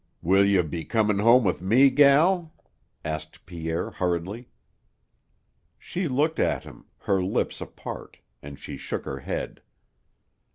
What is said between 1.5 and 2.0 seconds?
me,